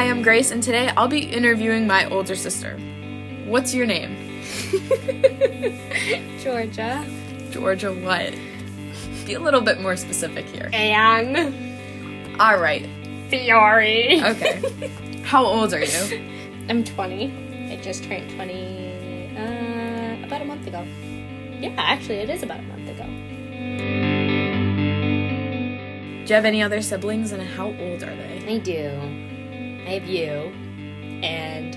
Hi, 0.00 0.08
I'm 0.08 0.22
Grace, 0.22 0.50
and 0.50 0.62
today 0.62 0.88
I'll 0.96 1.08
be 1.08 1.18
interviewing 1.18 1.86
my 1.86 2.08
older 2.08 2.34
sister. 2.34 2.78
What's 3.44 3.74
your 3.74 3.84
name? 3.84 4.16
Georgia. 6.40 7.06
Georgia, 7.50 7.92
what? 7.92 8.32
Be 9.26 9.34
a 9.34 9.40
little 9.40 9.60
bit 9.60 9.78
more 9.78 9.98
specific 9.98 10.46
here. 10.46 10.70
And 10.72 11.36
All 12.40 12.56
right. 12.56 12.88
Fiore. 13.28 14.22
Okay. 14.24 15.22
How 15.22 15.44
old 15.44 15.74
are 15.74 15.84
you? 15.84 16.64
I'm 16.70 16.82
20. 16.82 17.70
I 17.70 17.76
just 17.82 18.02
turned 18.02 18.30
20 18.36 19.36
uh, 19.36 20.24
about 20.26 20.40
a 20.40 20.46
month 20.46 20.66
ago. 20.66 20.82
Yeah, 21.60 21.74
actually, 21.76 22.20
it 22.20 22.30
is 22.30 22.42
about 22.42 22.60
a 22.60 22.62
month 22.62 22.88
ago. 22.88 23.04
Do 26.24 26.26
you 26.26 26.34
have 26.34 26.46
any 26.46 26.62
other 26.62 26.80
siblings, 26.80 27.32
and 27.32 27.42
how 27.42 27.66
old 27.66 28.02
are 28.02 28.16
they? 28.16 28.46
I 28.48 28.56
do. 28.56 29.19
I 29.90 29.94
have 29.94 30.06
you. 30.06 30.52
And 31.24 31.74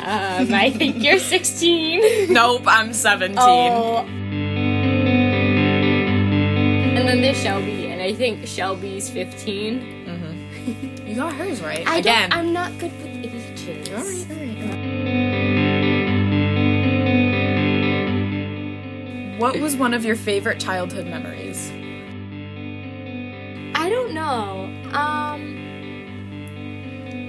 um, 0.00 0.54
I 0.54 0.70
think 0.70 1.02
you're 1.02 1.18
16. 1.34 2.32
Nope, 2.32 2.62
I'm 2.66 2.94
17. 2.94 3.36
Oh. 3.38 3.98
And 6.96 7.06
then 7.06 7.20
there's 7.20 7.36
Shelby, 7.36 7.88
and 7.88 8.00
I 8.00 8.14
think 8.14 8.46
Shelby's 8.46 9.10
15. 9.10 9.90
You 11.06 11.16
got 11.16 11.34
hers 11.34 11.60
right. 11.60 11.86
I 11.86 11.98
Again. 11.98 12.32
I'm 12.32 12.54
not 12.54 12.72
good 12.78 12.90
with 12.92 13.08
ages. 13.08 13.90
All 13.90 13.96
right, 13.96 14.26
all 14.30 14.36
right, 14.36 14.56
all 14.62 14.68
right. 19.30 19.38
What 19.38 19.60
was 19.60 19.76
one 19.76 19.92
of 19.92 20.02
your 20.06 20.16
favorite 20.16 20.58
childhood 20.60 21.06
memories? 21.06 21.70
I 23.76 23.90
don't 23.90 24.14
know. 24.14 24.70
Um, 24.94 25.63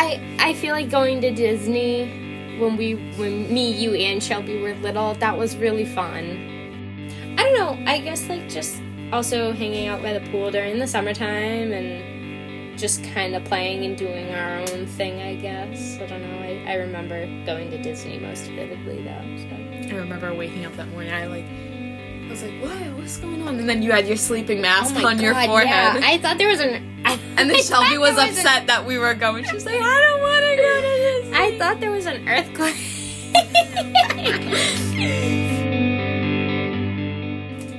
I 0.00 0.36
I 0.38 0.54
feel 0.54 0.72
like 0.72 0.90
going 0.90 1.20
to 1.20 1.30
Disney 1.30 2.56
when 2.58 2.76
we 2.76 2.94
when 3.16 3.52
me, 3.52 3.70
you, 3.70 3.94
and 3.94 4.22
Shelby 4.22 4.60
were 4.62 4.74
little. 4.76 5.14
That 5.14 5.36
was 5.36 5.56
really 5.56 5.84
fun. 5.84 7.34
I 7.38 7.42
don't 7.42 7.54
know. 7.54 7.90
I 7.90 8.00
guess 8.00 8.26
like 8.28 8.48
just 8.48 8.80
also 9.12 9.52
hanging 9.52 9.88
out 9.88 10.02
by 10.02 10.14
the 10.14 10.20
pool 10.30 10.50
during 10.50 10.78
the 10.78 10.86
summertime 10.86 11.72
and 11.72 12.78
just 12.78 13.04
kind 13.12 13.34
of 13.34 13.44
playing 13.44 13.84
and 13.84 13.96
doing 13.96 14.32
our 14.32 14.60
own 14.60 14.86
thing. 14.86 15.20
I 15.20 15.34
guess 15.34 15.98
I 16.00 16.06
don't 16.06 16.22
know. 16.22 16.38
I, 16.38 16.64
I 16.66 16.74
remember 16.76 17.26
going 17.44 17.70
to 17.70 17.82
Disney 17.82 18.18
most 18.18 18.44
vividly 18.44 19.02
though. 19.02 19.36
So. 19.36 19.94
I 19.94 19.98
remember 19.98 20.32
waking 20.32 20.64
up 20.64 20.74
that 20.76 20.88
morning. 20.88 21.12
I 21.12 21.26
like, 21.26 21.44
I 21.44 22.30
was 22.30 22.42
like, 22.42 22.62
"What? 22.62 22.96
What's 22.96 23.18
going 23.18 23.42
on?" 23.42 23.58
And 23.58 23.68
then 23.68 23.82
you 23.82 23.92
had 23.92 24.08
your 24.08 24.16
sleeping 24.16 24.62
mask 24.62 24.94
oh 24.96 25.06
on 25.06 25.20
your 25.20 25.34
forehead. 25.34 25.96
Oh 25.96 25.98
Yeah, 25.98 26.08
I 26.08 26.18
thought 26.18 26.38
there 26.38 26.48
was 26.48 26.60
an. 26.60 26.89
And 27.40 27.48
then 27.48 27.62
Shelby 27.62 27.96
was 27.98 28.18
an- 28.18 28.28
upset 28.28 28.66
that 28.66 28.84
we 28.84 28.98
were 28.98 29.14
going. 29.14 29.44
She's 29.44 29.64
like, 29.64 29.80
"I 29.80 30.06
don't 30.08 30.20
want 30.20 30.44
to 30.44 30.56
go 30.56 30.80
to 30.80 31.20
Disney." 31.22 31.36
I 31.36 31.58
thought 31.58 31.80
there 31.80 31.90
was 31.90 32.04
an 32.06 32.28
earthquake. 32.28 32.76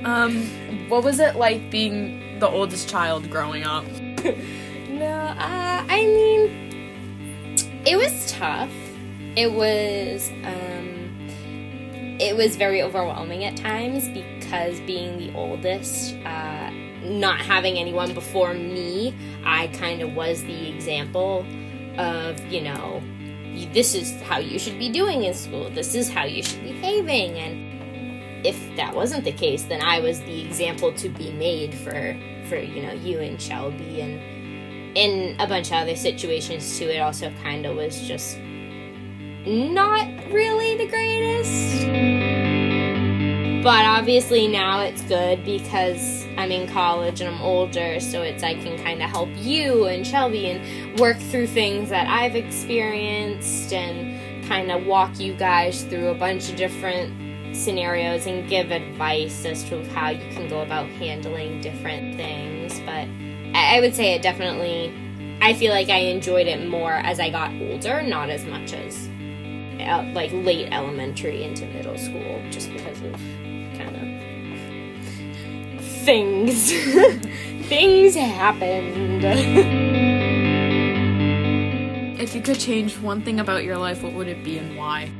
Um, 0.04 0.88
what 0.88 1.04
was 1.04 1.20
it 1.20 1.36
like 1.36 1.70
being 1.70 2.38
the 2.40 2.48
oldest 2.48 2.88
child 2.88 3.30
growing 3.30 3.62
up? 3.64 3.84
no, 4.88 5.06
uh, 5.06 5.84
I 5.88 6.04
mean, 6.06 6.50
it 7.86 7.96
was 7.96 8.30
tough. 8.32 8.70
It 9.36 9.52
was, 9.52 10.28
um, 10.44 11.28
it 12.20 12.36
was 12.36 12.56
very 12.56 12.82
overwhelming 12.82 13.44
at 13.44 13.56
times 13.56 14.08
because 14.08 14.80
being 14.80 15.18
the 15.18 15.32
oldest, 15.34 16.14
uh, 16.26 16.70
not 17.04 17.40
having 17.40 17.78
anyone 17.78 18.14
before 18.14 18.54
me, 18.54 19.14
I 19.44 19.68
kind 19.68 20.02
of 20.02 20.14
was 20.14 20.42
the 20.42 20.68
example 20.68 21.46
of, 21.98 22.40
you 22.46 22.62
know, 22.62 23.02
this 23.72 23.94
is 23.94 24.20
how 24.22 24.38
you 24.38 24.58
should 24.58 24.78
be 24.78 24.88
doing 24.88 25.24
in 25.24 25.34
school. 25.34 25.68
This 25.70 25.94
is 25.94 26.08
how 26.10 26.24
you 26.24 26.42
should 26.42 26.62
be 26.62 26.72
behaving. 26.72 27.38
And 27.38 28.46
if 28.46 28.76
that 28.76 28.94
wasn't 28.94 29.24
the 29.24 29.32
case, 29.32 29.64
then 29.64 29.82
I 29.82 30.00
was 30.00 30.20
the 30.20 30.44
example 30.44 30.92
to 30.94 31.08
be 31.08 31.32
made 31.32 31.74
for, 31.74 32.16
for 32.48 32.56
you 32.56 32.82
know, 32.82 32.92
you 32.92 33.20
and 33.20 33.40
Shelby. 33.40 34.00
And 34.00 34.96
in 34.96 35.36
a 35.40 35.46
bunch 35.46 35.68
of 35.68 35.78
other 35.78 35.96
situations 35.96 36.78
too, 36.78 36.88
it 36.88 36.98
also 36.98 37.30
kind 37.42 37.66
of 37.66 37.76
was 37.76 38.00
just 38.06 38.38
not 39.46 40.06
really 40.30 40.76
the 40.76 40.86
greatest. 40.88 41.86
But 43.62 43.84
obviously 43.84 44.48
now 44.48 44.80
it's 44.80 45.02
good 45.02 45.44
because 45.44 46.26
I'm 46.42 46.50
in 46.50 46.66
college 46.66 47.20
and 47.20 47.32
I'm 47.32 47.40
older, 47.40 48.00
so 48.00 48.22
it's 48.22 48.42
I 48.42 48.54
can 48.54 48.76
kind 48.82 49.00
of 49.00 49.08
help 49.08 49.28
you 49.36 49.86
and 49.86 50.04
Shelby 50.04 50.50
and 50.50 50.98
work 50.98 51.16
through 51.16 51.46
things 51.46 51.88
that 51.90 52.08
I've 52.08 52.34
experienced 52.34 53.72
and 53.72 54.48
kind 54.48 54.72
of 54.72 54.84
walk 54.84 55.20
you 55.20 55.34
guys 55.34 55.84
through 55.84 56.08
a 56.08 56.14
bunch 56.14 56.50
of 56.50 56.56
different 56.56 57.56
scenarios 57.56 58.26
and 58.26 58.48
give 58.48 58.72
advice 58.72 59.44
as 59.44 59.62
to 59.68 59.88
how 59.90 60.10
you 60.10 60.28
can 60.34 60.48
go 60.48 60.62
about 60.62 60.88
handling 60.88 61.60
different 61.60 62.16
things. 62.16 62.80
But 62.80 63.06
I 63.56 63.78
would 63.78 63.94
say 63.94 64.14
it 64.14 64.22
definitely, 64.22 64.92
I 65.40 65.54
feel 65.54 65.72
like 65.72 65.90
I 65.90 65.98
enjoyed 65.98 66.48
it 66.48 66.68
more 66.68 66.94
as 66.94 67.20
I 67.20 67.30
got 67.30 67.52
older, 67.52 68.02
not 68.02 68.30
as 68.30 68.44
much 68.46 68.72
as 68.72 69.08
uh, 69.78 70.10
like 70.12 70.32
late 70.32 70.72
elementary 70.72 71.44
into 71.44 71.66
middle 71.66 71.98
school, 71.98 72.42
just 72.50 72.72
because 72.72 73.00
of 73.02 73.12
kind 73.78 73.94
of 73.94 74.11
things. 76.04 76.72
things 77.68 78.14
happened. 78.16 79.24
If 82.20 82.34
you 82.34 82.42
could 82.42 82.58
change 82.58 82.98
one 82.98 83.22
thing 83.22 83.40
about 83.40 83.64
your 83.64 83.76
life, 83.78 84.02
what 84.02 84.12
would 84.12 84.28
it 84.28 84.42
be 84.44 84.58
and 84.58 84.76
why? 84.76 85.10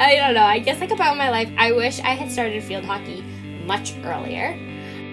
I 0.00 0.16
don't 0.16 0.34
know. 0.34 0.42
I 0.42 0.58
guess 0.58 0.80
like 0.80 0.90
about 0.90 1.16
my 1.16 1.30
life, 1.30 1.50
I 1.56 1.72
wish 1.72 2.00
I 2.00 2.14
had 2.14 2.30
started 2.30 2.62
field 2.62 2.84
hockey 2.84 3.22
much 3.66 3.94
earlier. 4.04 4.58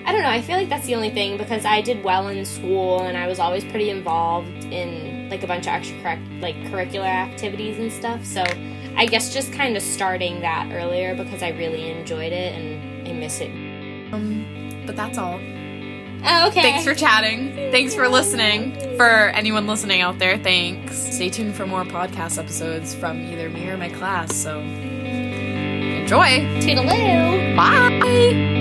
I 0.05 0.11
don't 0.11 0.21
know. 0.21 0.29
I 0.29 0.41
feel 0.41 0.57
like 0.57 0.69
that's 0.69 0.85
the 0.85 0.95
only 0.95 1.09
thing 1.11 1.37
because 1.37 1.63
I 1.63 1.81
did 1.81 2.03
well 2.03 2.27
in 2.27 2.43
school 2.45 3.03
and 3.03 3.17
I 3.17 3.27
was 3.27 3.39
always 3.39 3.63
pretty 3.63 3.89
involved 3.89 4.65
in 4.65 5.29
like 5.29 5.43
a 5.43 5.47
bunch 5.47 5.65
of 5.65 5.73
extra 5.73 6.19
like 6.41 6.55
curricular 6.65 7.05
activities 7.05 7.79
and 7.79 7.91
stuff. 7.91 8.25
So 8.25 8.43
I 8.97 9.05
guess 9.05 9.33
just 9.33 9.53
kind 9.53 9.77
of 9.77 9.83
starting 9.83 10.41
that 10.41 10.71
earlier 10.71 11.15
because 11.15 11.41
I 11.41 11.49
really 11.49 11.89
enjoyed 11.89 12.33
it 12.33 12.53
and 12.53 13.07
I 13.07 13.13
miss 13.13 13.39
it. 13.39 13.62
Um, 14.13 14.83
but 14.85 14.95
that's 14.95 15.17
all. 15.17 15.39
Oh, 16.25 16.47
okay. 16.47 16.61
Thanks 16.61 16.85
for 16.85 16.95
chatting. 16.95 17.53
Thanks 17.71 17.93
for 17.93 18.07
listening. 18.07 18.73
For 18.97 19.05
anyone 19.29 19.67
listening 19.67 20.01
out 20.01 20.19
there, 20.19 20.37
thanks. 20.37 20.97
Stay 20.97 21.29
tuned 21.29 21.55
for 21.55 21.65
more 21.65 21.83
podcast 21.83 22.37
episodes 22.37 22.95
from 22.95 23.19
either 23.21 23.49
me 23.49 23.67
or 23.69 23.77
my 23.77 23.89
class. 23.89 24.33
So 24.33 24.59
enjoy. 24.59 26.39
Toodaloo. 26.61 27.55
Bye. 27.55 28.52